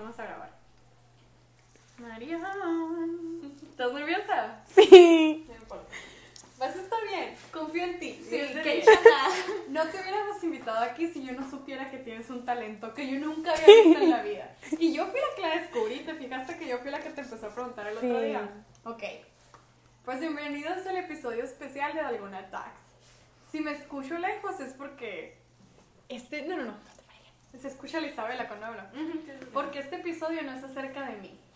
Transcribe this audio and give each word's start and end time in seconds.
empezamos 0.00 0.18
a 0.18 0.24
grabar. 0.24 0.50
María. 1.98 2.38
¿Estás 3.70 3.92
nerviosa? 3.92 4.64
Sí. 4.74 5.44
No 5.48 5.54
importa. 5.54 5.92
Vas 6.58 6.76
a 6.76 6.80
estar 6.82 6.98
bien. 7.06 7.34
Confío 7.52 7.84
en 7.84 7.98
ti. 7.98 8.20
Sí, 8.22 8.38
que- 8.62 8.82
chata. 8.84 9.28
No 9.68 9.84
te 9.84 10.00
hubiéramos 10.00 10.42
invitado 10.42 10.78
aquí 10.80 11.08
si 11.12 11.24
yo 11.24 11.32
no 11.32 11.48
supiera 11.48 11.90
que 11.90 11.98
tienes 11.98 12.28
un 12.30 12.44
talento 12.44 12.92
que 12.92 13.08
yo 13.10 13.18
nunca 13.20 13.52
había 13.52 13.66
visto 13.84 14.00
en 14.02 14.10
la 14.10 14.22
vida. 14.24 14.54
Y 14.78 14.92
yo 14.94 15.06
fui 15.06 15.20
la 15.20 15.34
que 15.36 15.42
la 15.42 15.60
descubrí. 15.62 16.00
¿Te 16.00 16.14
fijaste 16.14 16.56
que 16.58 16.66
yo 16.68 16.78
fui 16.78 16.90
la 16.90 17.00
que 17.00 17.10
te 17.10 17.20
empezó 17.20 17.46
a 17.46 17.54
preguntar 17.54 17.86
el 17.86 17.96
otro 17.98 18.18
Sí. 18.20 18.24
día? 18.26 18.50
Ok. 18.84 19.02
Pues 20.04 20.18
bienvenidos 20.20 20.86
al 20.86 20.96
episodio 20.96 21.44
especial 21.44 21.92
de 21.94 22.00
Alguna 22.00 22.50
Tax. 22.50 22.72
Si 23.52 23.60
me 23.60 23.72
escucho 23.72 24.18
lejos 24.18 24.58
es 24.60 24.72
porque. 24.74 25.36
Este. 26.08 26.42
No, 26.42 26.56
no, 26.56 26.64
no. 26.64 26.74
Se 27.58 27.68
escucha 27.68 27.98
a 27.98 28.02
Isabela 28.02 28.46
cuando 28.46 28.66
hablo. 28.66 28.82
Porque 29.52 29.80
este 29.80 29.96
episodio 29.96 30.42
no 30.42 30.52
es 30.52 30.62
acerca 30.64 31.06
de 31.06 31.16
mí. 31.16 31.38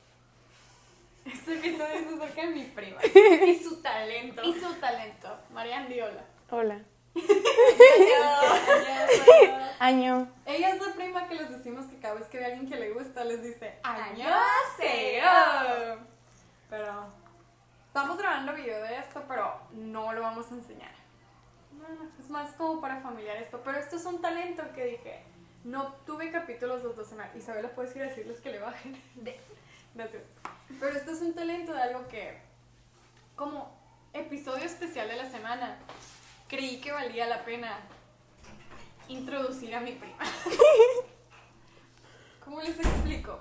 Este 1.24 1.54
episodio 1.54 1.94
es 1.94 2.06
acerca 2.06 2.42
de 2.42 2.48
mi 2.48 2.64
prima. 2.64 3.00
Y 3.46 3.58
su 3.62 3.80
talento. 3.80 4.42
Y 4.42 4.60
su 4.60 4.74
talento. 4.74 5.34
Marian 5.50 5.88
Diola. 5.88 6.22
Hola. 6.50 6.80
Año. 9.78 10.28
Ella 10.44 10.70
es 10.70 10.86
la 10.86 10.92
prima 10.92 11.26
que 11.28 11.36
les 11.36 11.50
decimos 11.50 11.86
que 11.86 11.98
cada 11.98 12.14
vez 12.14 12.26
que 12.26 12.38
ve 12.38 12.44
a 12.44 12.48
alguien 12.48 12.68
que 12.68 12.76
le 12.76 12.90
gusta 12.90 13.24
les 13.24 13.42
dice. 13.42 13.78
¡Annyeonghaseyo! 13.84 16.00
Pero 16.68 17.06
estamos 17.86 18.18
grabando 18.18 18.52
video 18.52 18.82
de 18.82 18.98
esto, 18.98 19.24
pero 19.26 19.60
no 19.72 20.12
lo 20.12 20.20
vamos 20.20 20.50
a 20.50 20.54
enseñar. 20.56 20.92
No, 21.72 21.86
es 22.18 22.28
más 22.28 22.52
como 22.54 22.80
para 22.80 23.00
familiar 23.00 23.36
esto. 23.38 23.62
Pero 23.64 23.78
esto 23.78 23.96
es 23.96 24.04
un 24.04 24.20
talento 24.20 24.62
que 24.74 24.84
dije. 24.84 25.24
No 25.64 25.94
tuve 26.06 26.30
capítulos 26.30 26.82
los 26.82 26.96
dos 26.96 27.08
semanas. 27.08 27.34
Isabela, 27.36 27.68
¿puedes 27.70 27.94
ir 27.96 28.02
a 28.02 28.06
decirles 28.06 28.40
que 28.40 28.50
le 28.52 28.58
bajen? 28.60 29.00
De- 29.16 29.40
Gracias. 29.94 30.24
Pero 30.80 30.96
esto 30.96 31.10
es 31.12 31.20
un 31.22 31.34
talento 31.34 31.72
de 31.72 31.82
algo 31.82 32.06
que, 32.08 32.38
como 33.36 33.76
episodio 34.12 34.64
especial 34.64 35.08
de 35.08 35.16
la 35.16 35.30
semana, 35.30 35.78
creí 36.48 36.80
que 36.80 36.92
valía 36.92 37.26
la 37.26 37.44
pena 37.44 37.78
introducir 39.08 39.74
a 39.74 39.80
mi 39.80 39.92
prima. 39.92 40.18
¿Cómo 42.44 42.60
les 42.60 42.78
explico? 42.78 43.38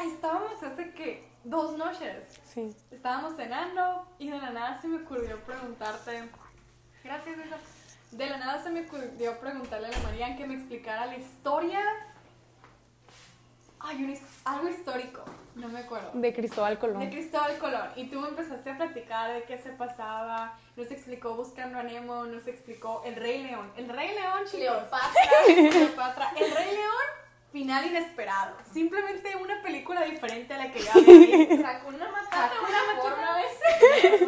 Estábamos 0.00 0.62
hace 0.62 0.92
que 0.92 1.28
dos 1.44 1.76
noches. 1.76 2.24
Sí. 2.44 2.74
Estábamos 2.90 3.36
cenando 3.36 4.06
y 4.18 4.30
de 4.30 4.38
la 4.38 4.50
nada 4.50 4.80
se 4.80 4.88
me 4.88 5.02
ocurrió 5.02 5.40
preguntarte. 5.44 6.28
Gracias, 7.02 7.38
Isa. 7.46 7.56
De 8.10 8.26
la 8.28 8.38
nada 8.38 8.62
se 8.62 8.70
me 8.70 8.80
ocurrió 8.82 9.38
preguntarle 9.38 9.88
a 9.88 9.90
la 9.90 9.98
Marian 9.98 10.36
que 10.36 10.46
me 10.46 10.54
explicara 10.54 11.06
la 11.06 11.16
historia. 11.16 11.80
Ay, 13.80 14.02
un 14.04 14.18
algo 14.44 14.68
histórico. 14.68 15.22
No 15.54 15.68
me 15.68 15.80
acuerdo. 15.80 16.10
De 16.14 16.34
Cristóbal 16.34 16.74
De 16.74 16.80
Colón. 16.80 17.10
Cristóbal 17.10 17.58
Colón. 17.58 17.88
Y 17.96 18.08
tú 18.08 18.20
me 18.20 18.28
empezaste 18.28 18.70
a 18.70 18.76
platicar 18.76 19.32
de 19.34 19.42
qué 19.44 19.58
se 19.58 19.70
pasaba. 19.70 20.58
Nos 20.76 20.90
explicó 20.90 21.34
Buscando 21.34 21.78
a 21.78 21.82
Nemo. 21.82 22.24
Nos 22.24 22.46
explicó 22.48 23.02
El 23.04 23.14
Rey 23.16 23.42
León. 23.42 23.70
El 23.76 23.88
Rey 23.88 24.14
León, 24.14 24.40
chicos. 24.46 24.50
Cleopatra. 24.52 25.10
Cleopatra. 25.70 26.32
El 26.36 26.54
Rey 26.54 26.74
León, 26.74 27.06
final 27.52 27.86
inesperado. 27.86 28.56
Simplemente 28.72 29.36
una 29.36 29.62
película 29.62 30.02
diferente 30.02 30.54
a 30.54 30.58
la 30.58 30.72
que 30.72 30.80
ya 30.80 30.92
había 30.92 31.04
visto. 31.46 31.66
Hakuna 31.66 32.08
Matata, 32.10 32.52
una 32.66 33.00
forma 33.02 33.16
Matata. 33.16 34.24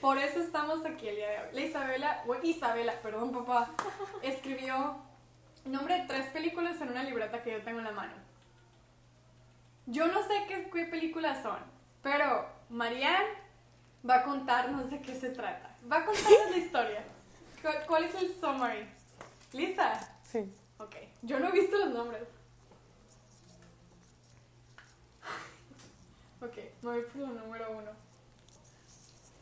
Por 0.00 0.16
eso 0.18 0.40
estamos 0.40 0.84
aquí 0.84 1.08
el 1.08 1.16
día 1.16 1.28
de 1.28 1.38
hoy. 1.38 1.48
La 1.52 1.60
Isabela, 1.62 2.24
o 2.26 2.34
Isabela, 2.42 2.92
perdón 3.02 3.32
papá, 3.32 3.70
escribió 4.22 4.96
nombre 5.64 6.00
de 6.00 6.06
tres 6.06 6.30
películas 6.30 6.80
en 6.80 6.90
una 6.90 7.02
libreta 7.02 7.42
que 7.42 7.52
yo 7.52 7.62
tengo 7.62 7.80
en 7.80 7.84
la 7.86 7.92
mano. 7.92 8.12
Yo 9.86 10.06
no 10.06 10.22
sé 10.22 10.44
qué, 10.46 10.70
qué 10.72 10.84
películas 10.84 11.42
son, 11.42 11.58
pero 12.02 12.46
Marianne 12.68 13.28
va 14.08 14.16
a 14.16 14.22
contarnos 14.22 14.90
de 14.90 15.00
qué 15.00 15.14
se 15.14 15.30
trata. 15.30 15.74
Va 15.90 15.98
a 15.98 16.04
contarnos 16.04 16.50
la 16.50 16.56
historia. 16.64 17.04
¿Cuál, 17.62 17.86
cuál 17.86 18.04
es 18.04 18.14
el 18.14 18.34
summary? 18.40 18.88
¿Lista? 19.52 20.16
Sí. 20.22 20.48
Ok. 20.78 20.94
Yo 21.22 21.40
no 21.40 21.48
he 21.48 21.52
visto 21.52 21.76
los 21.76 21.90
nombres. 21.90 22.22
Ok, 26.40 26.56
me 26.82 26.90
voy 26.90 27.02
por 27.02 27.22
el 27.22 27.36
número 27.36 27.72
uno. 27.72 27.90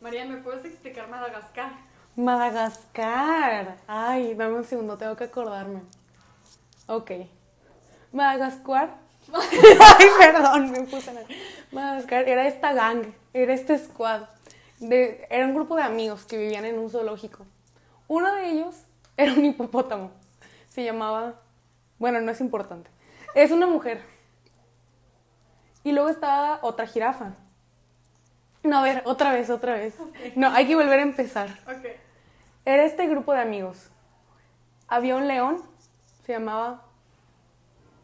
María, 0.01 0.27
¿me 0.27 0.37
puedes 0.37 0.65
explicar 0.65 1.09
Madagascar? 1.09 1.73
Madagascar. 2.17 3.77
Ay, 3.87 4.34
dame 4.34 4.57
un 4.57 4.65
segundo, 4.65 4.97
tengo 4.97 5.17
que 5.17 5.25
acordarme. 5.25 5.83
Ok. 6.87 7.12
Madagascar. 8.12 8.97
Ay, 9.34 10.07
perdón, 10.19 10.71
me 10.71 10.83
puse 10.83 11.12
mal. 11.12 11.27
Madagascar 11.73 12.29
era 12.29 12.47
esta 12.47 12.73
gang, 12.73 13.07
era 13.33 13.55
este 13.55 13.79
squad. 13.79 14.23
De, 14.79 15.27
era 15.31 15.47
un 15.47 15.55
grupo 15.55 15.77
de 15.77 15.83
amigos 15.83 16.25
que 16.27 16.37
vivían 16.37 16.67
en 16.67 16.78
un 16.78 16.91
zoológico. 16.91 17.45
Uno 18.07 18.34
de 18.34 18.51
ellos 18.51 18.77
era 19.17 19.33
un 19.33 19.45
hipopótamo. 19.45 20.11
Se 20.69 20.84
llamaba. 20.84 21.34
Bueno, 21.99 22.21
no 22.21 22.31
es 22.31 22.41
importante. 22.41 22.91
Es 23.34 23.51
una 23.51 23.67
mujer. 23.67 24.03
Y 25.84 25.93
luego 25.93 26.11
estaba 26.11 26.59
otra 26.63 26.87
jirafa. 26.87 27.34
No, 28.66 28.78
a 28.78 28.82
ver, 28.82 29.03
otra 29.04 29.32
vez, 29.32 29.49
otra 29.49 29.75
vez. 29.75 29.94
No, 30.34 30.50
hay 30.50 30.66
que 30.66 30.75
volver 30.75 30.99
a 30.99 31.03
empezar. 31.03 31.49
Ok. 31.66 31.87
Era 32.65 32.84
este 32.84 33.06
grupo 33.06 33.32
de 33.32 33.41
amigos. 33.41 33.91
Había 34.88 35.15
un 35.15 35.28
león, 35.28 35.62
se 36.25 36.32
llamaba... 36.32 36.82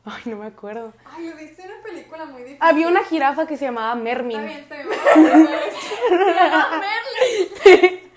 Ay, 0.05 0.23
no 0.27 0.37
me 0.37 0.47
acuerdo. 0.47 0.93
Ay, 1.05 1.29
lo 1.29 1.37
viste 1.37 1.63
en 1.63 1.73
una 1.73 1.83
película 1.83 2.25
muy 2.27 2.43
difícil. 2.43 2.59
Había 2.61 2.89
una 2.89 3.05
jirafa 3.05 3.47
que 3.47 3.57
se 3.57 3.65
llamaba 3.65 3.95
Mermin. 3.97 4.39
Está 4.41 4.77
bien, 4.77 4.89
está 4.93 5.15
bien. 5.15 5.49
Se 6.09 6.79
Merlin. 6.79 8.01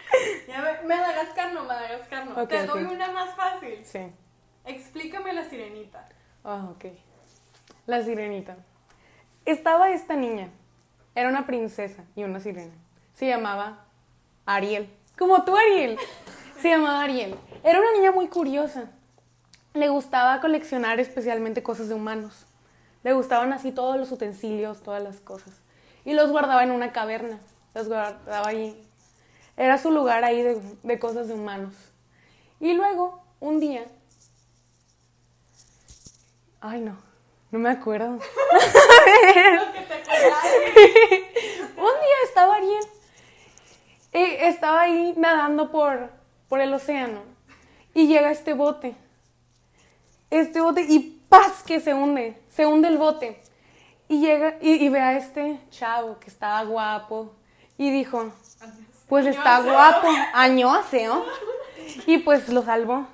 Ya 0.47 0.81
Madagascar 0.88 1.53
no, 1.53 1.63
Madagascar 1.66 2.25
no. 2.27 2.47
Te 2.47 2.66
doy 2.66 2.83
una 2.83 3.12
más 3.12 3.35
fácil. 3.35 3.83
Sí. 3.83 4.12
Explícame 4.66 5.33
la 5.33 5.44
sirenita. 5.44 6.07
Ah, 6.44 6.69
ok. 6.72 6.85
La 7.88 8.01
sirenita. 8.03 8.56
Estaba 9.45 9.89
esta 9.89 10.16
niña. 10.16 10.50
Era 11.15 11.29
una 11.29 11.47
princesa 11.47 12.03
y 12.15 12.23
una 12.23 12.41
sirena. 12.41 12.73
Se 13.13 13.25
llamaba 13.25 13.85
Ariel. 14.45 14.89
Como 15.17 15.43
tú, 15.45 15.55
Ariel. 15.55 15.97
Se 16.61 16.69
llamaba 16.69 17.03
Ariel. 17.03 17.35
Era 17.63 17.79
una 17.79 17.93
niña 17.93 18.11
muy 18.11 18.27
curiosa. 18.27 18.91
Le 19.73 19.87
gustaba 19.87 20.41
coleccionar 20.41 20.99
especialmente 20.99 21.63
cosas 21.63 21.87
de 21.87 21.95
humanos. 21.95 22.45
Le 23.03 23.13
gustaban 23.13 23.53
así 23.53 23.71
todos 23.71 23.97
los 23.97 24.11
utensilios, 24.11 24.83
todas 24.83 25.01
las 25.01 25.21
cosas. 25.21 25.53
Y 26.03 26.13
los 26.13 26.31
guardaba 26.31 26.63
en 26.63 26.71
una 26.71 26.91
caverna. 26.91 27.39
Los 27.73 27.87
guardaba 27.87 28.47
ahí. 28.47 28.77
Era 29.55 29.77
su 29.77 29.91
lugar 29.91 30.25
ahí 30.25 30.41
de, 30.41 30.61
de 30.83 30.99
cosas 30.99 31.29
de 31.29 31.33
humanos. 31.33 31.73
Y 32.59 32.73
luego, 32.73 33.23
un 33.39 33.59
día... 33.59 33.85
Ay, 36.59 36.81
no. 36.81 36.97
No 37.55 37.61
me 37.61 37.69
acuerdo. 37.69 38.19
Que 38.19 38.25
te. 39.88 39.95
Un 41.77 41.85
día 41.85 42.17
estaba 42.25 42.55
Ariel. 42.57 42.83
eh, 44.11 44.47
estaba 44.49 44.81
ahí 44.81 45.13
nadando 45.16 45.71
por, 45.71 46.09
por 46.49 46.59
el 46.59 46.73
océano. 46.73 47.21
Y 47.94 48.07
llega 48.07 48.29
este 48.31 48.53
bote. 48.53 48.94
Este 50.29 50.59
bote 50.59 50.81
y 50.81 51.21
¡paz! 51.29 51.63
que 51.65 51.79
se 51.79 51.94
hunde. 51.94 52.38
Se 52.49 52.65
hunde 52.65 52.89
el 52.89 52.97
bote. 52.97 53.41
Y 54.09 54.19
llega 54.19 54.57
y, 54.59 54.73
y 54.73 54.89
ve 54.89 54.99
a 54.99 55.15
este 55.15 55.57
chavo 55.71 56.19
que 56.19 56.27
estaba 56.27 56.61
guapo. 56.65 57.35
Y 57.77 57.89
dijo, 57.89 58.33
pues 59.07 59.27
está 59.27 59.61
guapo. 59.61 60.09
Añoseo. 60.33 61.23
Y 62.05 62.17
pues 62.17 62.49
lo 62.49 62.63
salvó. 62.63 63.07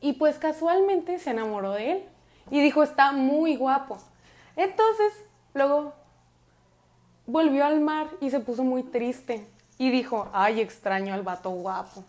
Y 0.00 0.14
pues 0.14 0.38
casualmente 0.38 1.18
se 1.18 1.28
enamoró 1.28 1.72
de 1.72 1.90
él. 1.92 2.08
Y 2.50 2.60
dijo, 2.60 2.82
está 2.82 3.12
muy 3.12 3.56
guapo. 3.56 3.98
Entonces, 4.56 5.12
luego 5.54 5.94
volvió 7.26 7.64
al 7.64 7.80
mar 7.80 8.08
y 8.20 8.30
se 8.30 8.40
puso 8.40 8.64
muy 8.64 8.82
triste. 8.82 9.46
Y 9.78 9.90
dijo, 9.90 10.28
ay, 10.32 10.60
extraño 10.60 11.14
al 11.14 11.22
vato 11.22 11.50
guapo. 11.50 12.04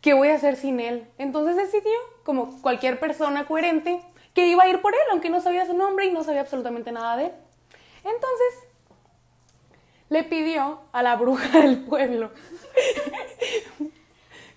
¿Qué 0.00 0.14
voy 0.14 0.28
a 0.28 0.34
hacer 0.34 0.56
sin 0.56 0.80
él? 0.80 1.06
Entonces 1.18 1.56
decidió, 1.56 1.92
como 2.24 2.60
cualquier 2.60 2.98
persona 2.98 3.44
coherente, 3.46 4.00
que 4.34 4.48
iba 4.48 4.64
a 4.64 4.68
ir 4.68 4.80
por 4.80 4.94
él, 4.94 5.00
aunque 5.10 5.30
no 5.30 5.40
sabía 5.40 5.66
su 5.66 5.74
nombre 5.74 6.06
y 6.06 6.12
no 6.12 6.24
sabía 6.24 6.40
absolutamente 6.40 6.90
nada 6.90 7.16
de 7.16 7.26
él. 7.26 7.32
Entonces, 7.98 8.68
le 10.08 10.24
pidió 10.24 10.80
a 10.92 11.02
la 11.02 11.16
bruja 11.16 11.58
del 11.60 11.84
pueblo. 11.84 12.30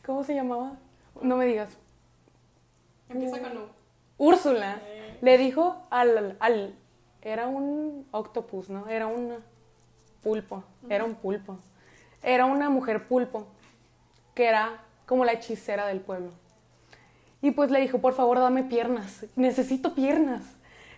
¿Cómo 0.05 0.23
se 0.23 0.35
llamaba? 0.35 0.77
No 1.21 1.37
me 1.37 1.45
digas. 1.45 1.69
Empieza 3.09 3.39
con 3.39 3.57
U. 3.57 3.74
Úrsula 4.17 4.79
le 5.21 5.37
dijo 5.37 5.85
al, 5.89 6.37
al- 6.39 6.75
Era 7.21 7.47
un 7.47 8.07
octopus, 8.11 8.69
¿no? 8.69 8.87
Era 8.87 9.07
un 9.07 9.35
pulpo. 10.23 10.63
Era 10.89 11.03
un 11.03 11.15
pulpo. 11.15 11.57
Era 12.23 12.45
una 12.45 12.69
mujer 12.69 13.07
pulpo, 13.07 13.47
que 14.33 14.45
era 14.47 14.81
como 15.05 15.25
la 15.25 15.33
hechicera 15.33 15.85
del 15.87 15.99
pueblo. 15.99 16.31
Y 17.41 17.51
pues 17.51 17.69
le 17.69 17.79
dijo, 17.79 17.99
por 17.99 18.13
favor, 18.13 18.39
dame 18.39 18.63
piernas. 18.63 19.25
Necesito 19.35 19.93
piernas. 19.93 20.41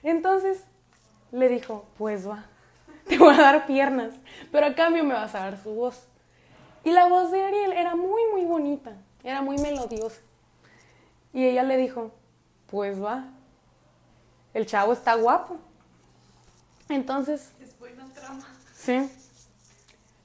Entonces 0.03 0.63
le 1.31 1.49
dijo, 1.49 1.85
pues 1.97 2.27
va, 2.29 2.45
te 3.07 3.17
voy 3.17 3.33
a 3.33 3.37
dar 3.41 3.65
piernas, 3.65 4.13
pero 4.51 4.67
a 4.67 4.75
cambio 4.75 5.03
me 5.03 5.13
vas 5.13 5.35
a 5.35 5.39
dar 5.39 5.61
su 5.61 5.73
voz. 5.73 6.07
Y 6.85 6.91
la 6.91 7.07
voz 7.09 7.31
de 7.31 7.43
Ariel 7.43 7.73
era 7.73 7.95
muy, 7.95 8.21
muy 8.31 8.45
bonita, 8.45 8.93
era 9.23 9.41
muy 9.41 9.57
melodiosa. 9.57 10.21
Y 11.33 11.45
ella 11.45 11.63
le 11.63 11.75
dijo, 11.75 12.11
pues 12.69 13.01
va, 13.01 13.25
el 14.53 14.65
chavo 14.65 14.93
está 14.93 15.15
guapo. 15.15 15.57
Entonces, 16.89 17.51
Es 17.61 17.77
buena 17.79 18.05
trama. 18.13 18.45
sí. 18.73 19.09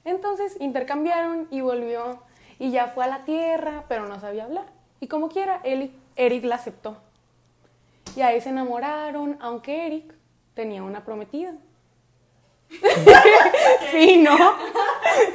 Entonces 0.05 0.57
intercambiaron 0.59 1.47
y 1.49 1.61
volvió 1.61 2.19
y 2.59 2.71
ya 2.71 2.87
fue 2.87 3.05
a 3.05 3.07
la 3.07 3.23
tierra, 3.23 3.85
pero 3.87 4.05
no 4.07 4.19
sabía 4.19 4.43
hablar. 4.43 4.65
Y 4.99 5.07
como 5.07 5.29
quiera, 5.29 5.61
él, 5.63 5.93
Eric 6.17 6.43
la 6.43 6.55
aceptó. 6.55 6.97
Y 8.15 8.21
ahí 8.21 8.41
se 8.41 8.49
enamoraron, 8.49 9.37
aunque 9.41 9.87
Eric 9.87 10.13
tenía 10.55 10.83
una 10.83 11.03
prometida. 11.05 11.53
sí, 13.91 14.17
¿no? 14.21 14.35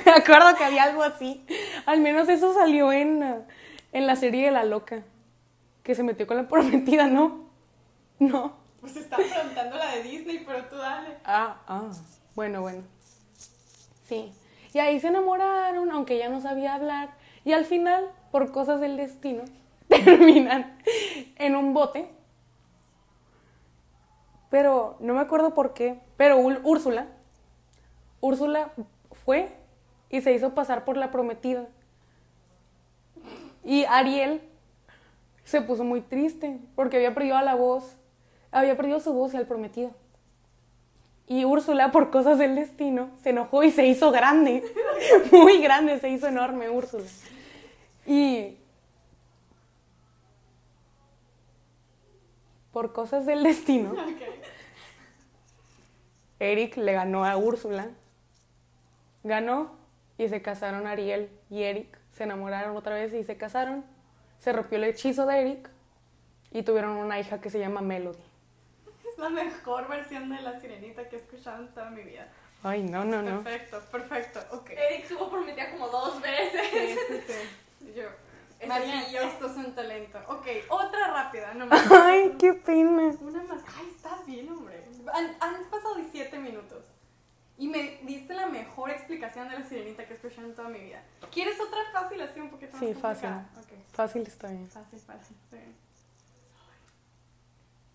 Me 0.05 0.13
acuerdo 0.13 0.55
que 0.57 0.65
había 0.65 0.85
algo 0.85 1.03
así. 1.03 1.45
Al 1.87 2.01
menos 2.01 2.29
eso 2.29 2.53
salió 2.55 2.93
en, 2.93 3.45
en 3.93 4.07
la 4.07 4.17
serie 4.17 4.47
de 4.47 4.51
La 4.51 4.65
Loca. 4.65 5.03
Que 5.89 5.95
se 5.95 6.03
metió 6.03 6.27
con 6.27 6.37
la 6.37 6.47
prometida, 6.49 7.07
¿no? 7.07 7.47
No. 8.19 8.53
Pues 8.83 8.95
estaba 8.97 9.23
preguntando 9.25 9.77
la 9.79 9.93
de 9.93 10.03
Disney, 10.03 10.45
pero 10.47 10.67
tú 10.67 10.77
dale. 10.77 11.17
Ah, 11.25 11.63
ah. 11.67 11.89
Bueno, 12.37 12.61
bueno. 12.61 12.83
Sí. 14.07 14.31
Y 14.75 14.79
ahí 14.81 15.01
se 15.01 15.09
enamoraron, 15.09 15.91
aunque 15.91 16.17
ella 16.17 16.29
no 16.29 16.43
sabía 16.43 16.75
hablar. 16.75 17.15
Y 17.47 17.55
al 17.55 17.65
final, 17.65 18.05
por 18.31 18.53
cosas 18.53 18.83
del 18.83 18.99
destino, 18.99 19.45
terminan 19.89 20.79
en 21.37 21.57
un 21.57 21.73
bote. 21.73 22.11
Pero 24.51 24.97
no 25.01 25.15
me 25.15 25.21
acuerdo 25.21 25.55
por 25.55 25.73
qué. 25.73 25.99
Pero 26.19 26.39
Ul- 26.39 26.61
Úrsula, 26.65 27.07
Úrsula 28.21 28.73
fue 29.25 29.57
y 30.11 30.21
se 30.21 30.35
hizo 30.35 30.55
pasar 30.55 30.85
por 30.85 30.99
la 30.99 31.11
prometida. 31.11 31.67
Y 33.65 33.85
Ariel 33.87 34.43
se 35.49 35.63
puso 35.63 35.83
muy 35.83 36.03
triste 36.03 36.59
porque 36.77 36.99
había 36.99 37.15
perdido 37.15 37.39
a 37.39 37.43
la 37.43 37.55
voz, 37.55 37.97
había 38.53 38.77
perdido 38.77 39.01
su 39.01 39.15
voz 39.15 39.33
y 39.33 39.39
al 39.39 39.47
prometido. 39.47 39.93
Y 41.27 41.47
Úrsula, 41.47 41.91
por 41.91 42.11
cosas 42.11 42.39
del 42.39 42.55
destino, 42.55 43.11
se 43.23 43.31
enojó 43.31 43.63
y 43.63 43.71
se 43.71 43.87
hizo 43.87 44.11
grande. 44.11 44.63
Muy 45.33 45.63
grande, 45.63 45.99
se 46.01 46.11
hizo 46.11 46.27
enorme 46.27 46.69
Úrsula. 46.69 47.05
Y 48.07 48.59
por 52.71 52.93
cosas 52.93 53.25
del 53.25 53.43
destino. 53.43 53.95
Eric 56.41 56.77
le 56.77 56.93
ganó 56.93 57.25
a 57.25 57.39
Úrsula. 57.39 57.89
Ganó 59.25 59.73
y 60.19 60.29
se 60.29 60.43
casaron 60.43 60.87
Ariel 60.87 61.31
y 61.49 61.63
Eric. 61.63 61.99
Se 62.13 62.25
enamoraron 62.25 62.77
otra 62.77 62.97
vez 62.97 63.15
y 63.15 63.25
se 63.25 63.39
casaron. 63.39 63.85
Se 64.39 64.53
rompió 64.53 64.79
el 64.79 64.85
hechizo 64.85 65.27
de 65.27 65.41
Eric 65.41 65.71
y 66.51 66.63
tuvieron 66.63 66.97
una 66.97 67.19
hija 67.19 67.41
que 67.41 67.51
se 67.51 67.59
llama 67.59 67.81
Melody. 67.81 68.23
Es 69.11 69.19
la 69.19 69.29
mejor 69.31 69.89
versión 69.89 70.31
de 70.31 70.41
la 70.43 70.61
sirenita 70.61 71.09
que 71.09 71.17
he 71.17 71.19
escuchado 71.19 71.63
en 71.63 71.69
toda 71.75 71.91
mi 71.91 72.03
vida. 72.03 72.29
Ay, 72.63 72.83
no, 72.83 73.05
no, 73.05 73.23
no. 73.23 73.43
Perfecto, 73.43 73.81
perfecto. 73.91 74.41
Ok. 74.57 74.71
Eric 74.71 75.09
tuvo 75.09 75.31
prometida 75.31 75.71
como 75.71 75.89
dos 75.89 76.21
veces. 76.21 76.67
Sí, 76.71 76.97
sí, 77.09 77.23
sí. 77.27 77.93
Yo. 77.97 78.09
María, 78.67 79.05
esto 79.23 79.47
es 79.47 79.57
un 79.57 79.73
talento. 79.73 80.19
Ok, 80.27 80.47
otra 80.69 81.13
rápida, 81.13 81.55
no 81.55 81.67
más. 81.67 81.89
Ay, 81.93 82.35
qué 82.39 82.55
pena. 82.55 83.15
Una 83.21 83.43
más. 83.45 83.63
Ay, 83.79 83.93
estás 83.95 84.27
bien, 84.27 84.51
hombre. 84.51 84.83
Han, 85.13 85.37
han 85.41 85.65
pasado 85.71 85.95
17 85.95 86.39
minutos. 86.39 86.85
Y 87.59 87.67
me 87.67 87.99
diste 88.03 88.35
la 88.35 88.47
mejor 88.47 88.91
explicación 88.91 89.49
de 89.49 89.59
la 89.59 89.69
sirenita 89.69 90.07
que 90.07 90.13
he 90.13 90.17
escuchado 90.17 90.47
en 90.47 90.55
toda 90.55 90.69
mi 90.69 90.79
vida. 90.79 91.03
¿Quieres 91.33 91.59
otra 91.61 91.81
fácil 91.93 92.21
así 92.21 92.39
un 92.41 92.51
poquito 92.51 92.73
más 92.73 92.81
Sí, 92.81 92.95
fácil. 92.95 93.29
complicada? 93.31 93.51
Ok, 93.61 93.93
Fácil 93.93 94.23
está 94.23 94.49
bien. 94.49 94.69
fácil, 94.71 95.01
fácil. 95.01 95.37
está 95.45 95.57
bien. 95.57 95.77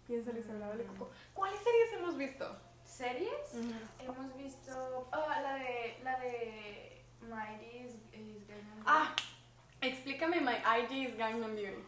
Piénsale 0.05 0.43
sobre 0.43 0.59
la 0.59 0.67
vale 0.67 0.83
coco. 0.85 1.11
¿Cuáles 1.33 1.59
series 1.63 1.93
hemos 1.93 2.17
visto? 2.17 2.57
¿Series? 2.83 3.53
Hemos 4.01 4.35
visto. 4.37 5.07
Ah, 5.13 5.39
la 5.41 5.53
de. 5.55 5.97
La 6.03 6.19
de. 6.19 7.05
Mighty 7.21 7.77
is, 7.77 7.93
is 8.11 8.45
Gangnam 8.45 8.83
Ah, 8.85 9.15
explícame 9.79 10.41
My 10.41 10.57
IG 10.81 11.07
is 11.09 11.15
Gangnam 11.17 11.55
Beauty. 11.55 11.81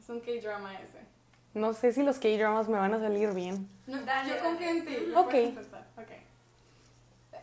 Es 0.00 0.08
un 0.08 0.20
K-drama 0.22 0.80
ese. 0.80 1.00
No 1.54 1.72
sé 1.74 1.92
si 1.92 2.02
los 2.02 2.18
K-dramas 2.18 2.68
me 2.68 2.78
van 2.78 2.94
a 2.94 3.00
salir 3.00 3.32
bien. 3.34 3.68
No, 3.86 3.96
yo 3.98 4.42
confío 4.42 4.68
en 4.68 4.84
ti. 4.84 4.96
Ok. 4.96 5.06
Lo 5.08 5.24
puedes 5.24 5.48
intentar. 5.48 5.86
Ok. 5.96 6.10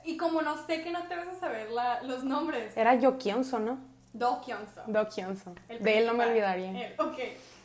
Y 0.06 0.15
como 0.18 0.42
no 0.42 0.65
sé 0.65 0.81
que 0.81 0.92
no 0.92 1.04
te 1.07 1.15
vas 1.18 1.27
a 1.27 1.33
saber 1.39 1.69
la- 1.71 2.01
los 2.04 2.24
nombres. 2.24 2.75
Era 2.77 2.95
Yo 2.95 3.18
Kyonso, 3.18 3.59
¿no? 3.59 3.77
Do 4.13 4.39
Kyonso. 4.42 4.81
Do 4.88 5.09
Kyonso. 5.09 5.54
El 5.68 5.83
De 5.83 5.98
él 6.00 6.07
no 6.07 6.13
me 6.13 6.25
olvidaría. 6.25 6.88
Él, 6.88 6.95
Ok. 7.00 7.18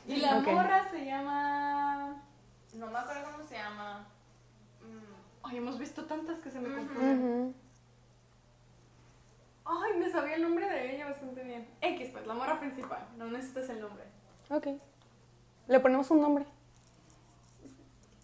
Y 0.09 0.17
la 0.17 0.41
morra 0.41 0.91
se 0.91 1.05
llama. 1.05 2.21
No 2.75 2.87
me 2.89 2.99
acuerdo 2.99 3.31
cómo 3.31 3.47
se 3.49 3.55
llama. 3.55 4.05
Mm, 4.81 5.45
Ay, 5.47 5.57
hemos 5.59 5.79
visto 5.79 6.05
tantas 6.07 6.41
que 6.41 6.51
se 6.51 6.59
me 6.59 6.75
confunden. 6.75 7.55
Ay, 9.65 9.93
me 9.99 10.11
sabía 10.11 10.35
el 10.35 10.43
nombre 10.43 10.69
de 10.69 10.97
ella 10.97 11.07
bastante 11.07 11.45
bien. 11.45 11.69
X, 11.81 12.09
pues, 12.13 12.27
la 12.27 12.35
morra 12.35 12.59
principal. 12.59 13.07
No 13.17 13.27
necesitas 13.27 13.69
el 13.71 13.81
nombre. 13.81 14.03
Ok. 14.51 14.67
Le 15.69 15.81
ponemos 15.81 16.11
un 16.11 16.21
nombre. 16.21 16.45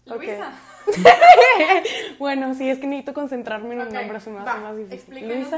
Luisa. 0.05 0.51
Bueno, 2.17 2.53
sí, 2.55 2.69
es 2.69 2.79
que 2.79 2.87
necesito 2.87 3.13
concentrarme 3.13 3.75
en 3.75 3.81
el 3.81 3.93
nombre, 3.93 4.19
se 4.19 4.29
me 4.29 4.37
va. 4.37 4.51
hace 4.51 4.61
más 4.61 4.75
difícil. 4.75 4.93
Explícanos 4.99 5.37
Luisa 5.37 5.57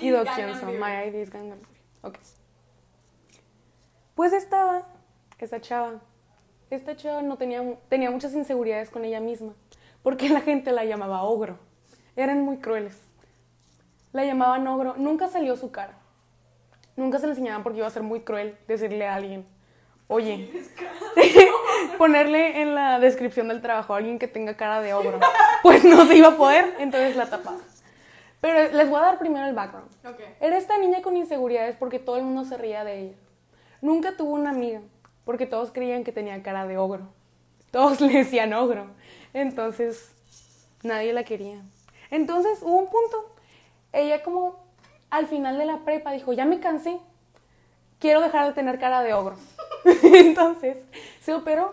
y 0.00 0.10
Do 0.10 0.24
Gangnam 0.24 0.36
Kyonso. 0.36 0.66
Beauty. 0.66 0.82
My 0.82 1.08
ID 1.08 1.14
is 1.22 1.30
Gangnam. 1.30 1.58
Ok. 2.02 2.18
Pues 4.14 4.32
estaba 4.32 4.86
esta 5.38 5.60
chava. 5.60 6.00
Esta 6.70 6.96
chava 6.96 7.22
no 7.22 7.36
tenía, 7.38 7.62
tenía 7.88 8.10
muchas 8.10 8.34
inseguridades 8.34 8.90
con 8.90 9.04
ella 9.04 9.20
misma, 9.20 9.54
porque 10.02 10.28
la 10.28 10.40
gente 10.40 10.72
la 10.72 10.84
llamaba 10.84 11.22
ogro. 11.22 11.58
Eran 12.16 12.42
muy 12.42 12.58
crueles. 12.58 12.98
La 14.12 14.24
llamaban 14.24 14.66
ogro. 14.66 14.94
Nunca 14.96 15.28
salió 15.28 15.56
su 15.56 15.70
cara. 15.70 15.98
Nunca 16.96 17.18
se 17.18 17.26
le 17.26 17.32
enseñaban 17.32 17.62
porque 17.62 17.78
iba 17.78 17.86
a 17.86 17.90
ser 17.90 18.02
muy 18.02 18.20
cruel 18.20 18.56
decirle 18.68 19.06
a 19.06 19.14
alguien, 19.14 19.44
oye, 20.08 20.50
ponerle 21.98 22.60
en 22.62 22.74
la 22.74 22.98
descripción 22.98 23.48
del 23.48 23.62
trabajo 23.62 23.94
a 23.94 23.98
alguien 23.98 24.18
que 24.18 24.28
tenga 24.28 24.56
cara 24.56 24.80
de 24.80 24.94
ogro. 24.94 25.20
Pues 25.62 25.84
no 25.84 26.06
se 26.06 26.16
iba 26.16 26.28
a 26.28 26.36
poder, 26.36 26.74
entonces 26.78 27.16
la 27.16 27.28
tapaba. 27.28 27.58
Pero 28.40 28.72
les 28.72 28.88
voy 28.88 28.98
a 28.98 29.02
dar 29.02 29.18
primero 29.18 29.46
el 29.46 29.54
background. 29.54 29.90
Ok. 30.06 30.20
Era 30.40 30.56
esta 30.56 30.78
niña 30.78 31.02
con 31.02 31.16
inseguridades 31.16 31.76
porque 31.76 31.98
todo 31.98 32.16
el 32.16 32.22
mundo 32.22 32.44
se 32.44 32.56
reía 32.56 32.84
de 32.84 33.00
ella. 33.00 33.16
Nunca 33.80 34.16
tuvo 34.16 34.34
una 34.34 34.50
amiga 34.50 34.80
porque 35.24 35.46
todos 35.46 35.72
creían 35.72 36.04
que 36.04 36.12
tenía 36.12 36.42
cara 36.42 36.66
de 36.66 36.78
ogro. 36.78 37.08
Todos 37.70 38.00
le 38.02 38.12
decían 38.12 38.52
ogro. 38.52 38.86
Entonces, 39.32 40.12
nadie 40.82 41.12
la 41.12 41.24
quería. 41.24 41.60
Entonces, 42.10 42.60
hubo 42.62 42.76
un 42.76 42.86
punto. 42.86 43.34
Ella 43.92 44.22
como 44.22 44.64
al 45.10 45.26
final 45.26 45.58
de 45.58 45.64
la 45.64 45.78
prepa 45.78 46.12
dijo, 46.12 46.32
ya 46.32 46.44
me 46.44 46.60
cansé. 46.60 46.98
Quiero 47.98 48.20
dejar 48.20 48.46
de 48.46 48.52
tener 48.52 48.78
cara 48.78 49.02
de 49.02 49.14
ogro. 49.14 49.36
Entonces, 50.02 50.78
se 51.20 51.34
operó. 51.34 51.72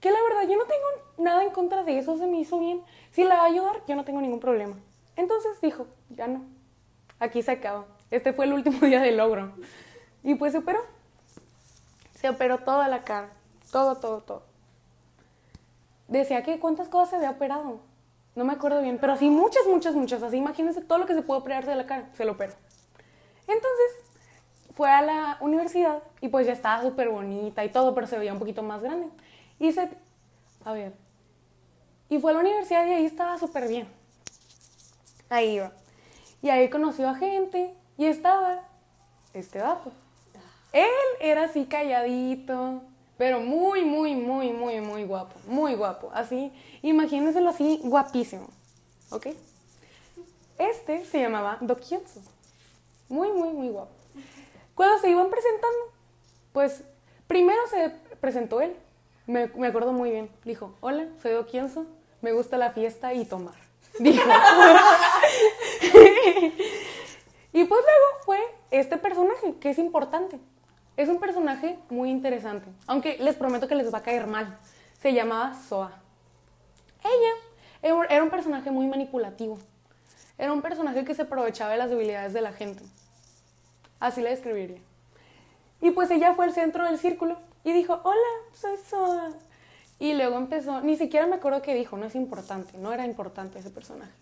Que 0.00 0.10
la 0.10 0.22
verdad, 0.22 0.48
yo 0.48 0.56
no 0.56 0.64
tengo 0.64 0.86
nada 1.18 1.42
en 1.42 1.50
contra 1.50 1.82
de 1.82 1.98
eso, 1.98 2.16
se 2.16 2.26
me 2.26 2.38
hizo 2.38 2.58
bien. 2.58 2.82
Si 3.12 3.24
la 3.24 3.36
va 3.36 3.42
a 3.42 3.46
ayudar, 3.46 3.82
yo 3.86 3.96
no 3.96 4.04
tengo 4.04 4.20
ningún 4.20 4.40
problema. 4.40 4.76
Entonces 5.16 5.60
dijo, 5.60 5.86
ya 6.10 6.26
no. 6.26 6.44
Aquí 7.18 7.42
se 7.42 7.52
acaba. 7.52 7.86
Este 8.10 8.32
fue 8.32 8.44
el 8.44 8.52
último 8.52 8.80
día 8.86 9.00
del 9.00 9.16
logro. 9.16 9.52
Y 10.22 10.34
pues 10.34 10.52
se 10.52 10.58
operó. 10.58 10.80
Se 12.14 12.28
operó 12.28 12.58
toda 12.58 12.88
la 12.88 13.00
cara. 13.00 13.30
Todo, 13.72 13.96
todo, 13.96 14.20
todo. 14.20 14.42
Decía 16.08 16.42
que 16.42 16.60
cuántas 16.60 16.88
cosas 16.88 17.10
se 17.10 17.16
había 17.16 17.30
operado. 17.30 17.80
No 18.34 18.44
me 18.44 18.52
acuerdo 18.52 18.82
bien, 18.82 18.98
pero 19.00 19.16
sí 19.16 19.30
muchas, 19.30 19.66
muchas, 19.66 19.94
muchas. 19.94 20.22
Así 20.22 20.36
imagínense 20.36 20.80
todo 20.82 20.98
lo 20.98 21.06
que 21.06 21.14
se 21.14 21.22
puede 21.22 21.40
operarse 21.40 21.70
de 21.70 21.76
la 21.76 21.86
cara. 21.86 22.10
Se 22.14 22.24
lo 22.24 22.32
operó. 22.32 22.52
Entonces 23.46 24.03
fue 24.74 24.90
a 24.90 25.02
la 25.02 25.38
universidad 25.40 26.02
y 26.20 26.28
pues 26.28 26.46
ya 26.46 26.52
estaba 26.52 26.82
súper 26.82 27.08
bonita 27.08 27.64
y 27.64 27.70
todo, 27.70 27.94
pero 27.94 28.06
se 28.06 28.18
veía 28.18 28.32
un 28.32 28.38
poquito 28.38 28.62
más 28.62 28.82
grande. 28.82 29.08
Y 29.58 29.72
se... 29.72 29.88
A 30.64 30.72
ver. 30.72 30.92
Y 32.08 32.18
fue 32.18 32.32
a 32.32 32.34
la 32.34 32.40
universidad 32.40 32.86
y 32.86 32.92
ahí 32.92 33.04
estaba 33.06 33.38
súper 33.38 33.68
bien. 33.68 33.86
Ahí 35.30 35.54
iba. 35.56 35.72
Y 36.42 36.50
ahí 36.50 36.68
conoció 36.68 37.08
a 37.08 37.14
gente 37.14 37.74
y 37.96 38.06
estaba 38.06 38.62
este 39.32 39.60
dato. 39.60 39.92
Él 40.72 40.90
era 41.20 41.44
así 41.44 41.66
calladito, 41.66 42.82
pero 43.16 43.40
muy, 43.40 43.84
muy, 43.84 44.16
muy, 44.16 44.52
muy, 44.52 44.80
muy 44.80 45.04
guapo. 45.04 45.34
Muy 45.46 45.74
guapo. 45.74 46.10
Así, 46.12 46.52
imagínenselo 46.82 47.50
así, 47.50 47.80
guapísimo. 47.84 48.48
¿Ok? 49.10 49.28
Este 50.58 51.04
se 51.04 51.20
llamaba 51.20 51.58
Do 51.60 51.76
Kyunso. 51.76 52.20
Muy, 53.08 53.30
muy, 53.32 53.50
muy 53.50 53.68
guapo. 53.68 54.03
Cuando 54.74 54.98
se 54.98 55.10
iban 55.10 55.30
presentando, 55.30 55.92
pues 56.52 56.84
primero 57.26 57.60
se 57.68 57.90
presentó 58.20 58.60
él. 58.60 58.74
Me, 59.26 59.46
me 59.48 59.68
acuerdo 59.68 59.92
muy 59.92 60.10
bien. 60.10 60.30
Dijo, 60.44 60.74
hola, 60.80 61.06
soy 61.22 61.32
Doquienzo, 61.32 61.86
me 62.20 62.32
gusta 62.32 62.58
la 62.58 62.70
fiesta 62.70 63.14
y 63.14 63.24
tomar. 63.24 63.54
Dijo. 63.98 64.22
y 67.52 67.64
pues 67.64 67.80
luego 67.80 68.06
fue 68.24 68.40
este 68.70 68.96
personaje, 68.96 69.54
que 69.60 69.70
es 69.70 69.78
importante. 69.78 70.38
Es 70.96 71.08
un 71.08 71.18
personaje 71.18 71.78
muy 71.90 72.10
interesante, 72.10 72.66
aunque 72.86 73.18
les 73.18 73.34
prometo 73.36 73.66
que 73.68 73.74
les 73.74 73.92
va 73.92 73.98
a 73.98 74.02
caer 74.02 74.26
mal. 74.26 74.58
Se 75.00 75.12
llamaba 75.12 75.54
Soa. 75.68 75.92
Ella 77.02 77.32
era 78.08 78.22
un 78.22 78.30
personaje 78.30 78.70
muy 78.70 78.86
manipulativo. 78.86 79.58
Era 80.38 80.52
un 80.52 80.62
personaje 80.62 81.04
que 81.04 81.14
se 81.14 81.22
aprovechaba 81.22 81.72
de 81.72 81.78
las 81.78 81.90
debilidades 81.90 82.32
de 82.32 82.40
la 82.40 82.52
gente. 82.52 82.82
Así 84.00 84.20
la 84.20 84.30
describiría. 84.30 84.78
Y 85.80 85.90
pues 85.90 86.10
ella 86.10 86.34
fue 86.34 86.46
al 86.46 86.52
centro 86.52 86.84
del 86.84 86.98
círculo 86.98 87.38
y 87.62 87.72
dijo, 87.72 88.00
hola, 88.04 88.18
soy 88.52 88.76
Soa. 88.88 89.32
Y 89.98 90.14
luego 90.14 90.36
empezó, 90.36 90.80
ni 90.80 90.96
siquiera 90.96 91.26
me 91.26 91.36
acuerdo 91.36 91.62
qué 91.62 91.74
dijo, 91.74 91.96
no 91.96 92.06
es 92.06 92.14
importante, 92.14 92.76
no 92.78 92.92
era 92.92 93.04
importante 93.04 93.58
ese 93.58 93.70
personaje. 93.70 94.12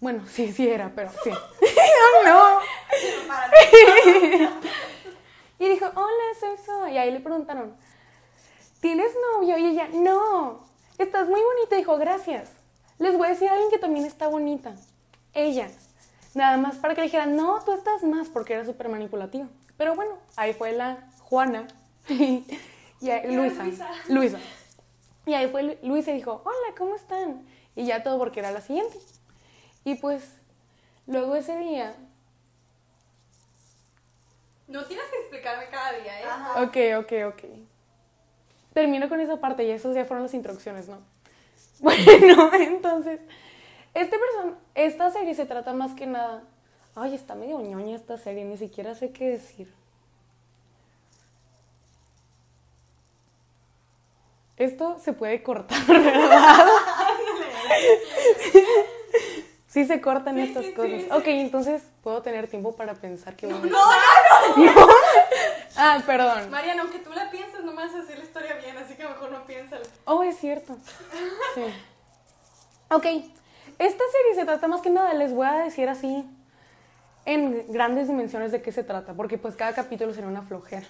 Bueno, 0.00 0.24
sí, 0.30 0.52
sí 0.52 0.68
era, 0.68 0.92
pero 0.94 1.10
sí. 1.22 1.30
no. 2.24 2.60
y 5.58 5.68
dijo, 5.68 5.86
hola, 5.94 6.24
soy 6.38 6.56
Soa. 6.64 6.90
Y 6.90 6.98
ahí 6.98 7.10
le 7.10 7.20
preguntaron, 7.20 7.74
¿tienes 8.80 9.12
novio? 9.32 9.56
Y 9.58 9.66
ella, 9.68 9.88
no, 9.92 10.66
estás 10.98 11.28
muy 11.28 11.40
bonita. 11.40 11.76
Dijo, 11.76 11.96
gracias. 11.96 12.50
Les 12.98 13.16
voy 13.16 13.26
a 13.26 13.30
decir 13.30 13.48
a 13.48 13.52
alguien 13.52 13.70
que 13.70 13.78
también 13.78 14.04
está 14.04 14.28
bonita. 14.28 14.74
Ella. 15.32 15.70
Nada 16.34 16.56
más 16.56 16.76
para 16.76 16.94
que 16.94 17.02
le 17.02 17.06
dijeran, 17.06 17.36
no, 17.36 17.62
tú 17.64 17.72
estás 17.72 18.02
más, 18.02 18.28
porque 18.28 18.54
era 18.54 18.64
súper 18.64 18.88
manipulativa. 18.88 19.46
Pero 19.76 19.94
bueno, 19.94 20.18
ahí 20.36 20.52
fue 20.52 20.72
la 20.72 21.10
Juana 21.20 21.66
y 22.08 22.44
Luisa, 23.00 23.64
Luisa. 24.08 24.38
Y 25.26 25.34
ahí 25.34 25.48
fue 25.48 25.78
Luisa 25.82 26.10
y 26.10 26.14
dijo, 26.14 26.42
hola, 26.44 26.74
¿cómo 26.76 26.96
están? 26.96 27.46
Y 27.74 27.86
ya 27.86 28.02
todo 28.02 28.18
porque 28.18 28.40
era 28.40 28.50
la 28.50 28.60
siguiente. 28.60 28.98
Y 29.84 29.94
pues, 29.96 30.22
luego 31.06 31.36
ese 31.36 31.58
día... 31.58 31.94
No 34.66 34.84
tienes 34.86 35.04
que 35.06 35.16
explicarme 35.18 35.66
cada 35.68 35.92
día, 35.92 36.20
¿eh? 36.20 36.24
Ok, 36.56 37.04
ok, 37.04 37.34
ok. 37.34 37.44
Termino 38.72 39.08
con 39.08 39.20
esa 39.20 39.36
parte 39.36 39.64
y 39.64 39.70
esas 39.70 39.94
ya 39.94 40.04
fueron 40.04 40.24
las 40.24 40.34
introducciones, 40.34 40.88
¿no? 40.88 40.98
Bueno, 41.80 42.50
entonces, 42.54 43.20
este 43.94 44.18
person 44.18 44.56
esta 44.74 45.10
serie 45.10 45.34
se 45.34 45.46
trata 45.46 45.72
más 45.72 45.94
que 45.94 46.06
nada... 46.06 46.42
Ay, 46.96 47.14
está 47.14 47.34
medio 47.34 47.60
ñoña 47.60 47.96
esta 47.96 48.18
serie, 48.18 48.44
ni 48.44 48.56
siquiera 48.56 48.94
sé 48.94 49.10
qué 49.10 49.30
decir. 49.30 49.72
Esto 54.56 54.98
se 55.00 55.12
puede 55.12 55.42
cortar, 55.42 55.84
¿verdad? 55.88 56.66
sí 59.66 59.84
se 59.84 60.00
cortan 60.00 60.38
estas 60.38 60.66
cosas. 60.66 61.02
ok, 61.10 61.26
entonces 61.26 61.82
puedo 62.04 62.22
tener 62.22 62.46
tiempo 62.46 62.76
para 62.76 62.94
pensar 62.94 63.34
que 63.34 63.48
no, 63.48 63.58
no, 63.58 63.66
no, 63.66 64.86
Ah, 65.76 66.00
perdón. 66.06 66.50
Mariana, 66.50 66.82
aunque 66.82 67.00
tú 67.00 67.10
la 67.12 67.28
pienses, 67.30 67.64
no 67.64 67.72
me 67.72 67.82
vas 67.82 67.94
a 67.94 67.98
hacer 68.02 68.18
la 68.18 68.24
historia 68.24 68.54
bien, 68.54 68.76
así 68.76 68.94
que 68.94 69.02
mejor 69.08 69.32
no 69.32 69.44
piénsala. 69.44 69.84
Oh, 70.04 70.22
es 70.22 70.38
cierto. 70.38 70.76
Sí. 71.54 71.62
Ok, 72.90 73.06
esta 73.78 74.04
serie 74.12 74.34
se 74.34 74.44
trata 74.44 74.68
más 74.68 74.80
que 74.80 74.90
nada, 74.90 75.14
les 75.14 75.32
voy 75.32 75.46
a 75.46 75.54
decir 75.54 75.88
así, 75.88 76.28
en 77.26 77.72
grandes 77.72 78.08
dimensiones 78.08 78.52
de 78.52 78.62
qué 78.62 78.72
se 78.72 78.84
trata, 78.84 79.14
porque 79.14 79.38
pues 79.38 79.56
cada 79.56 79.72
capítulo 79.74 80.12
será 80.12 80.28
una 80.28 80.42
flojera. 80.42 80.86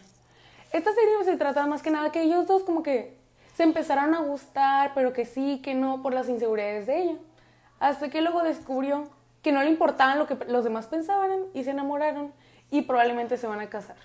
Esta 0.73 0.93
serie 0.93 1.25
se 1.25 1.37
trata 1.37 1.67
más 1.67 1.83
que 1.83 1.91
nada 1.91 2.11
que 2.11 2.23
ellos 2.23 2.47
dos 2.47 2.65
como 2.65 2.83
que 2.83 3.17
se 3.57 3.63
empezaron 3.63 4.15
a 4.15 4.21
gustar, 4.21 4.93
pero 4.95 5.13
que 5.13 5.25
sí, 5.25 5.61
que 5.63 5.75
no, 5.75 6.03
por 6.03 6.13
las 6.13 6.29
inseguridades 6.29 6.87
de 6.87 7.03
ella. 7.03 7.17
Hasta 7.79 8.11
que 8.11 8.21
luego 8.21 8.43
descubrió 8.43 9.09
que 9.43 9.53
no 9.53 9.63
le 9.63 9.71
importaban 9.71 10.19
lo 10.19 10.27
que 10.27 10.37
los 10.47 10.65
demás 10.65 10.87
pensaban 10.87 11.45
y 11.53 11.63
se 11.63 11.71
enamoraron 11.71 12.33
y 12.71 12.83
probablemente 12.83 13.37
se 13.37 13.47
van 13.47 13.61
a 13.61 13.69
casar. 13.69 13.97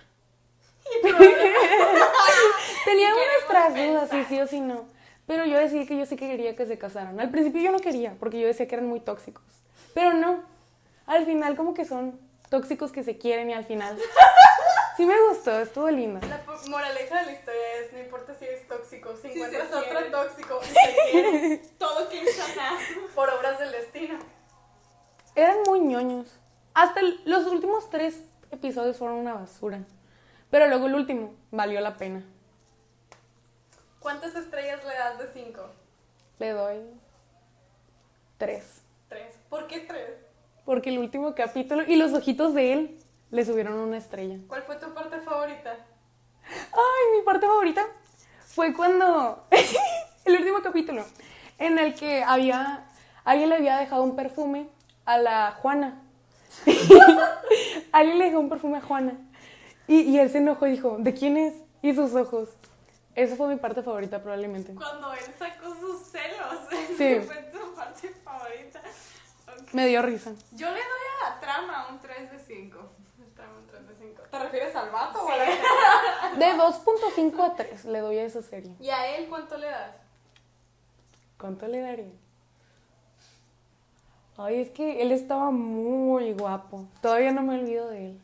Tenía 2.85 3.09
unas 3.15 3.75
dudas, 3.75 4.09
si 4.09 4.23
sí 4.25 4.39
o 4.39 4.47
si 4.47 4.59
no. 4.61 4.85
Pero 5.29 5.45
yo 5.45 5.59
decía 5.59 5.85
que 5.85 5.95
yo 5.95 6.07
sí 6.07 6.15
que 6.15 6.27
quería 6.27 6.55
que 6.55 6.65
se 6.65 6.79
casaran. 6.79 7.19
Al 7.19 7.29
principio 7.29 7.61
yo 7.61 7.71
no 7.71 7.77
quería, 7.77 8.15
porque 8.19 8.39
yo 8.39 8.47
decía 8.47 8.67
que 8.67 8.73
eran 8.73 8.87
muy 8.87 8.99
tóxicos. 8.99 9.43
Pero 9.93 10.13
no. 10.13 10.43
Al 11.05 11.23
final 11.27 11.55
como 11.55 11.75
que 11.75 11.85
son 11.85 12.19
tóxicos 12.49 12.91
que 12.91 13.03
se 13.03 13.19
quieren 13.19 13.47
y 13.51 13.53
al 13.53 13.63
final 13.63 13.95
Sí 14.97 15.05
me 15.05 15.13
gustó, 15.29 15.59
estuvo 15.59 15.87
linda. 15.91 16.19
La 16.27 16.41
moraleja 16.67 17.19
de 17.19 17.25
la 17.27 17.31
historia 17.33 17.61
es, 17.79 17.93
no 17.93 17.99
importa 17.99 18.33
si 18.33 18.45
eres 18.45 18.67
tóxico, 18.67 19.15
si 19.21 19.27
encuentras 19.27 19.71
otro 19.71 19.99
tóxico 20.11 20.59
y 20.63 20.65
se 20.65 21.11
quiere, 21.11 21.57
todo 21.77 22.09
que 22.09 22.25
por 23.13 23.29
obras 23.29 23.59
del 23.59 23.71
destino. 23.71 24.17
Eran 25.35 25.57
muy 25.67 25.79
ñoños. 25.81 26.39
Hasta 26.73 27.01
los 27.25 27.45
últimos 27.45 27.87
tres 27.91 28.23
episodios 28.49 28.97
fueron 28.97 29.17
una 29.17 29.35
basura. 29.35 29.83
Pero 30.49 30.67
luego 30.69 30.87
el 30.87 30.95
último 30.95 31.35
valió 31.51 31.79
la 31.81 31.97
pena. 31.97 32.25
¿Cuántas 33.99 34.33
estrellas 34.35 34.83
le 34.85 34.93
das 34.93 35.17
de 35.19 35.27
cinco? 35.33 35.61
Le 36.39 36.51
doy 36.51 36.77
tres. 38.37 38.81
¿Tres? 39.09 39.35
¿Por 39.49 39.67
qué 39.67 39.79
tres? 39.79 40.11
Porque 40.63 40.89
el 40.89 40.99
último 40.99 41.35
capítulo 41.35 41.83
y 41.85 41.97
los 41.97 42.13
ojitos 42.13 42.53
de 42.53 42.73
él 42.73 42.99
le 43.31 43.43
subieron 43.43 43.73
una 43.73 43.97
estrella. 43.97 44.37
¿Cuál 44.47 44.63
fue 44.63 44.77
tu 44.77 44.93
parte 44.93 45.19
favorita? 45.19 45.77
Ay, 46.45 47.17
mi 47.17 47.23
parte 47.25 47.45
favorita 47.45 47.85
fue 48.45 48.73
cuando 48.73 49.45
el 50.25 50.35
último 50.35 50.61
capítulo 50.63 51.03
en 51.57 51.77
el 51.77 51.93
que 51.93 52.23
había 52.23 52.85
alguien 53.25 53.49
le 53.49 53.55
había 53.55 53.77
dejado 53.77 54.03
un 54.03 54.15
perfume 54.15 54.69
a 55.05 55.17
la 55.17 55.51
Juana. 55.61 56.01
alguien 57.91 58.17
le 58.17 58.25
dejó 58.25 58.39
un 58.39 58.49
perfume 58.49 58.77
a 58.77 58.81
Juana. 58.81 59.17
Y, 59.87 60.01
y 60.01 60.19
él 60.19 60.29
se 60.29 60.37
enojó 60.37 60.67
y 60.67 60.71
dijo, 60.71 60.97
¿de 60.99 61.13
quién 61.13 61.35
es? 61.35 61.53
Y 61.81 61.93
sus 61.93 62.15
ojos. 62.15 62.49
Esa 63.19 63.35
fue 63.35 63.49
mi 63.49 63.57
parte 63.57 63.83
favorita 63.83 64.21
probablemente. 64.21 64.73
Cuando 64.73 65.11
él 65.11 65.33
sacó 65.37 65.75
sus 65.75 66.07
celos. 66.07 66.55
Sí. 66.97 67.19
fue 67.25 67.35
tu 67.51 67.73
parte 67.75 68.09
favorita. 68.23 68.81
Me 69.73 69.87
dio 69.87 70.01
risa. 70.01 70.31
Yo 70.53 70.67
le 70.67 70.73
doy 70.73 70.81
a 70.81 71.29
la 71.29 71.39
trama 71.39 71.87
un 71.89 71.99
3 71.99 72.31
de 72.31 72.39
5. 72.39 72.77
¿Te 74.31 74.39
refieres 74.39 74.75
al 74.75 74.89
vato 74.89 75.23
o 75.25 75.29
a 75.29 75.35
la 75.37 75.45
De 76.37 76.53
2.5 76.53 77.43
a 77.43 77.55
3 77.55 77.85
le 77.85 77.99
doy 77.99 78.17
a 78.19 78.23
esa 78.23 78.41
serie. 78.41 78.73
¿Y 78.79 78.89
a 78.89 79.15
él 79.17 79.27
cuánto 79.27 79.57
le 79.57 79.67
das? 79.67 79.95
¿Cuánto 81.37 81.67
le 81.67 81.81
daría? 81.81 82.11
Ay, 84.37 84.61
es 84.61 84.69
que 84.71 85.01
él 85.01 85.11
estaba 85.11 85.51
muy 85.51 86.31
guapo. 86.33 86.85
Todavía 87.01 87.31
no 87.31 87.41
me 87.41 87.59
olvido 87.59 87.89
de 87.89 88.05
él. 88.11 88.21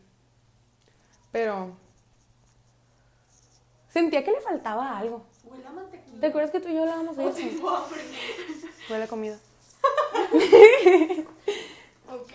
Pero 1.32 1.76
sentía 3.96 4.26
que 4.26 4.32
le 4.32 4.42
faltaba 4.42 4.98
algo. 4.98 5.26
Huele 5.46 5.66
a 5.66 5.72
mantequilla. 5.72 6.20
¿Te 6.20 6.28
acuerdas 6.28 6.52
que 6.52 6.60
tú 6.60 6.68
y 6.68 6.74
yo 6.74 6.82
hablábamos 6.82 7.16
de 7.16 7.26
oh, 7.26 7.30
eso? 7.30 7.40
Huele 8.90 9.06
a 9.06 9.08
comida. 9.08 9.40
ok. 12.12 12.34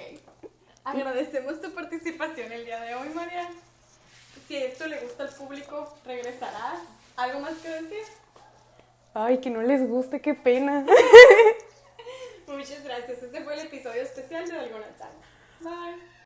Agradecemos 0.84 1.60
tu 1.60 1.70
participación 1.72 2.50
el 2.50 2.64
día 2.64 2.80
de 2.80 2.94
hoy, 2.94 3.10
María. 3.10 3.50
Si 4.48 4.56
esto 4.56 4.86
le 4.86 5.00
gusta 5.00 5.24
al 5.24 5.34
público, 5.34 5.94
regresarás. 6.06 6.80
¿Algo 7.16 7.40
más 7.40 7.52
que 7.58 7.68
decir? 7.68 8.04
Ay, 9.12 9.38
que 9.38 9.50
no 9.50 9.60
les 9.60 9.86
guste, 9.86 10.22
qué 10.22 10.32
pena. 10.32 10.86
Muchas 12.46 12.82
gracias. 12.82 13.22
Este 13.22 13.44
fue 13.44 13.52
el 13.52 13.66
episodio 13.66 14.00
especial 14.00 14.48
de 14.48 14.58
Alguna 14.58 14.86
Chance. 14.96 15.18
Bye. 15.60 16.10